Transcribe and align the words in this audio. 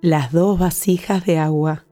Las 0.00 0.30
dos 0.30 0.60
vasijas 0.60 1.26
de 1.26 1.38
agua. 1.38 1.84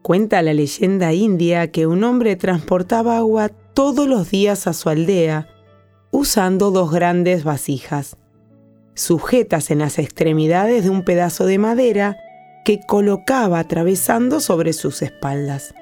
Cuenta 0.00 0.40
la 0.40 0.54
leyenda 0.54 1.12
india 1.12 1.70
que 1.70 1.86
un 1.86 2.02
hombre 2.02 2.34
transportaba 2.34 3.18
agua 3.18 3.50
todos 3.50 4.08
los 4.08 4.30
días 4.30 4.66
a 4.66 4.72
su 4.72 4.88
aldea 4.88 5.48
usando 6.12 6.70
dos 6.70 6.90
grandes 6.90 7.44
vasijas, 7.44 8.16
sujetas 8.94 9.70
en 9.70 9.80
las 9.80 9.98
extremidades 9.98 10.84
de 10.84 10.88
un 10.88 11.04
pedazo 11.04 11.44
de 11.44 11.58
madera 11.58 12.16
que 12.64 12.80
colocaba 12.80 13.58
atravesando 13.58 14.40
sobre 14.40 14.72
sus 14.72 15.02
espaldas. 15.02 15.74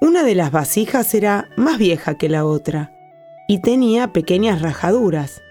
Una 0.00 0.22
de 0.22 0.34
las 0.34 0.50
vasijas 0.50 1.12
era 1.12 1.50
más 1.58 1.76
vieja 1.76 2.16
que 2.16 2.30
la 2.30 2.46
otra 2.46 2.96
y 3.48 3.60
tenía 3.60 4.14
pequeñas 4.14 4.62
rajaduras. 4.62 5.42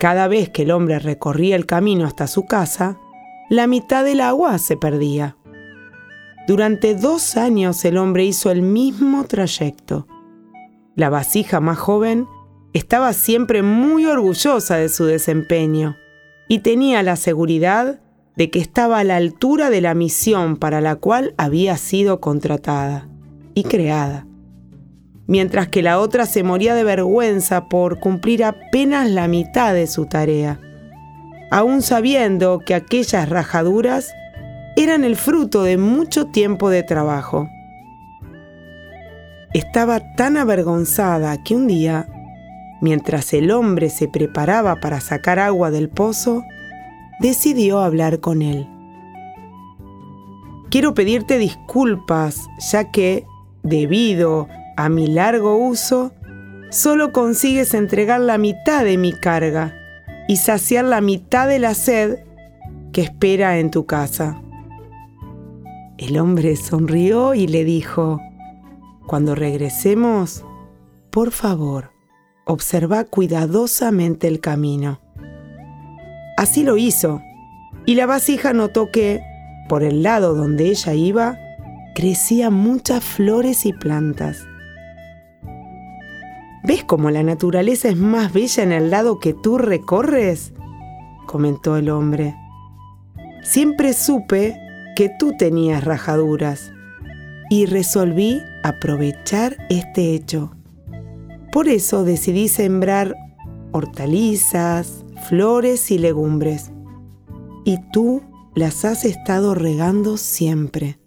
Cada 0.00 0.26
vez 0.26 0.48
que 0.48 0.62
el 0.62 0.72
hombre 0.72 0.98
recorría 0.98 1.54
el 1.54 1.64
camino 1.64 2.06
hasta 2.06 2.26
su 2.26 2.44
casa, 2.44 2.98
la 3.52 3.66
mitad 3.66 4.02
del 4.02 4.22
agua 4.22 4.56
se 4.56 4.78
perdía. 4.78 5.36
Durante 6.48 6.94
dos 6.94 7.36
años 7.36 7.84
el 7.84 7.98
hombre 7.98 8.24
hizo 8.24 8.50
el 8.50 8.62
mismo 8.62 9.24
trayecto. 9.24 10.06
La 10.96 11.10
vasija 11.10 11.60
más 11.60 11.76
joven 11.76 12.26
estaba 12.72 13.12
siempre 13.12 13.62
muy 13.62 14.06
orgullosa 14.06 14.76
de 14.76 14.88
su 14.88 15.04
desempeño 15.04 15.96
y 16.48 16.60
tenía 16.60 17.02
la 17.02 17.16
seguridad 17.16 18.00
de 18.36 18.48
que 18.48 18.58
estaba 18.58 19.00
a 19.00 19.04
la 19.04 19.16
altura 19.16 19.68
de 19.68 19.82
la 19.82 19.92
misión 19.92 20.56
para 20.56 20.80
la 20.80 20.96
cual 20.96 21.34
había 21.36 21.76
sido 21.76 22.22
contratada 22.22 23.06
y 23.52 23.64
creada, 23.64 24.26
mientras 25.26 25.68
que 25.68 25.82
la 25.82 26.00
otra 26.00 26.24
se 26.24 26.42
moría 26.42 26.74
de 26.74 26.84
vergüenza 26.84 27.68
por 27.68 28.00
cumplir 28.00 28.44
apenas 28.44 29.10
la 29.10 29.28
mitad 29.28 29.74
de 29.74 29.88
su 29.88 30.06
tarea 30.06 30.58
aún 31.52 31.82
sabiendo 31.82 32.60
que 32.60 32.74
aquellas 32.74 33.28
rajaduras 33.28 34.14
eran 34.74 35.04
el 35.04 35.16
fruto 35.16 35.64
de 35.64 35.76
mucho 35.76 36.28
tiempo 36.28 36.70
de 36.70 36.82
trabajo. 36.82 37.50
Estaba 39.52 40.14
tan 40.14 40.38
avergonzada 40.38 41.36
que 41.44 41.54
un 41.54 41.66
día, 41.66 42.08
mientras 42.80 43.34
el 43.34 43.50
hombre 43.50 43.90
se 43.90 44.08
preparaba 44.08 44.76
para 44.76 45.00
sacar 45.00 45.38
agua 45.38 45.70
del 45.70 45.90
pozo, 45.90 46.42
decidió 47.20 47.80
hablar 47.80 48.20
con 48.20 48.40
él. 48.40 48.66
Quiero 50.70 50.94
pedirte 50.94 51.36
disculpas, 51.36 52.48
ya 52.70 52.90
que, 52.90 53.26
debido 53.62 54.48
a 54.78 54.88
mi 54.88 55.06
largo 55.06 55.56
uso, 55.56 56.14
solo 56.70 57.12
consigues 57.12 57.74
entregar 57.74 58.22
la 58.22 58.38
mitad 58.38 58.86
de 58.86 58.96
mi 58.96 59.12
carga 59.12 59.74
y 60.32 60.36
saciar 60.36 60.86
la 60.86 61.02
mitad 61.02 61.46
de 61.46 61.58
la 61.58 61.74
sed 61.74 62.20
que 62.90 63.02
espera 63.02 63.58
en 63.58 63.70
tu 63.70 63.84
casa. 63.84 64.40
El 65.98 66.18
hombre 66.18 66.56
sonrió 66.56 67.34
y 67.34 67.46
le 67.46 67.66
dijo, 67.66 68.18
Cuando 69.06 69.34
regresemos, 69.34 70.42
por 71.10 71.32
favor, 71.32 71.90
observa 72.46 73.04
cuidadosamente 73.04 74.26
el 74.26 74.40
camino. 74.40 75.02
Así 76.38 76.62
lo 76.62 76.78
hizo, 76.78 77.20
y 77.84 77.94
la 77.94 78.06
vasija 78.06 78.54
notó 78.54 78.90
que, 78.90 79.20
por 79.68 79.82
el 79.82 80.02
lado 80.02 80.34
donde 80.34 80.68
ella 80.68 80.94
iba, 80.94 81.38
crecían 81.94 82.54
muchas 82.54 83.04
flores 83.04 83.66
y 83.66 83.74
plantas. 83.74 84.46
¿Ves 86.72 86.84
cómo 86.84 87.10
la 87.10 87.22
naturaleza 87.22 87.90
es 87.90 87.98
más 87.98 88.32
bella 88.32 88.62
en 88.62 88.72
el 88.72 88.90
lado 88.90 89.18
que 89.18 89.34
tú 89.34 89.58
recorres? 89.58 90.54
comentó 91.26 91.76
el 91.76 91.90
hombre. 91.90 92.34
Siempre 93.42 93.92
supe 93.92 94.56
que 94.96 95.10
tú 95.18 95.34
tenías 95.38 95.84
rajaduras 95.84 96.72
y 97.50 97.66
resolví 97.66 98.40
aprovechar 98.64 99.58
este 99.68 100.14
hecho. 100.14 100.56
Por 101.52 101.68
eso 101.68 102.04
decidí 102.04 102.48
sembrar 102.48 103.16
hortalizas, 103.72 105.04
flores 105.28 105.90
y 105.90 105.98
legumbres. 105.98 106.72
Y 107.66 107.80
tú 107.92 108.22
las 108.54 108.86
has 108.86 109.04
estado 109.04 109.54
regando 109.54 110.16
siempre. 110.16 110.98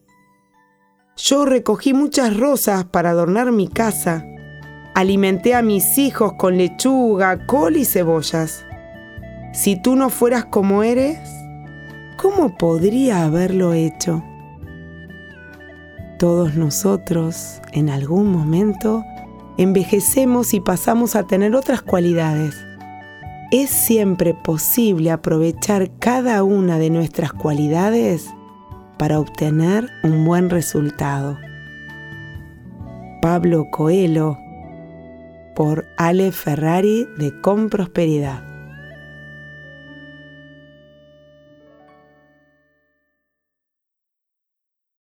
Yo 1.17 1.43
recogí 1.43 1.95
muchas 1.95 2.37
rosas 2.37 2.85
para 2.85 3.09
adornar 3.09 3.51
mi 3.51 3.67
casa 3.67 4.27
Alimenté 4.95 5.53
a 5.53 5.61
mis 5.61 5.97
hijos 5.97 6.35
con 6.35 6.57
lechuga, 6.57 7.45
col 7.47 7.75
y 7.75 7.83
cebollas. 7.83 8.65
Si 9.51 9.75
tú 9.75 9.97
no 9.97 10.09
fueras 10.09 10.45
como 10.45 10.83
eres, 10.83 11.19
¿cómo 12.15 12.55
podría 12.55 13.25
haberlo 13.25 13.73
hecho? 13.73 14.23
Todos 16.17 16.55
nosotros, 16.55 17.59
en 17.73 17.89
algún 17.89 18.31
momento, 18.31 19.03
envejecemos 19.57 20.53
y 20.53 20.61
pasamos 20.61 21.17
a 21.17 21.23
tener 21.27 21.57
otras 21.57 21.81
cualidades. 21.81 22.55
Es 23.51 23.69
siempre 23.69 24.33
posible 24.33 25.11
aprovechar 25.11 25.91
cada 25.99 26.41
una 26.43 26.79
de 26.79 26.89
nuestras 26.89 27.33
cualidades 27.33 28.33
para 28.97 29.19
obtener 29.19 29.89
un 30.03 30.23
buen 30.23 30.49
resultado. 30.49 31.37
Pablo 33.21 33.67
Coelho 33.71 34.37
por 35.55 35.87
Ale 35.97 36.31
Ferrari 36.31 37.07
de 37.17 37.41
Con 37.41 37.69
Prosperidad. 37.69 38.54